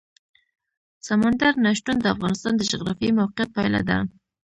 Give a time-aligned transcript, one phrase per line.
[1.07, 3.97] سمندر نه شتون د افغانستان د جغرافیایي موقیعت پایله ده.